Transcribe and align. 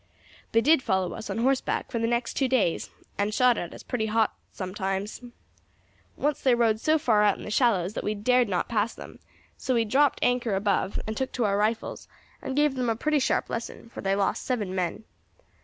They 0.51 0.61
did 0.61 0.81
follow 0.81 1.13
us, 1.13 1.29
on 1.29 1.37
horseback, 1.37 1.91
for 1.91 1.99
the 1.99 2.07
next 2.07 2.33
two 2.33 2.47
days, 2.47 2.89
and 3.19 3.31
shot 3.31 3.55
at 3.55 3.71
us 3.71 3.83
pretty 3.83 4.07
hot 4.07 4.33
at 4.59 4.75
times. 4.75 5.21
Once 6.17 6.41
they 6.41 6.55
rode 6.55 6.79
so 6.81 6.97
far 6.97 7.21
out 7.21 7.37
in 7.37 7.43
the 7.43 7.51
shallows 7.51 7.93
that 7.93 8.03
we 8.03 8.15
dared 8.15 8.49
not 8.49 8.67
pass 8.67 8.95
them; 8.95 9.19
so 9.57 9.75
we 9.75 9.85
dropped 9.85 10.17
anchor 10.23 10.55
above, 10.55 10.99
and 11.05 11.15
took 11.15 11.31
to 11.33 11.45
our 11.45 11.55
rifles, 11.55 12.07
and 12.41 12.55
gave 12.55 12.73
them 12.73 12.89
a 12.89 12.95
pretty 12.95 13.19
sharp 13.19 13.47
lesson, 13.47 13.89
for 13.89 14.01
they 14.01 14.15
lost 14.15 14.43
seven 14.43 14.73
men. 14.73 15.03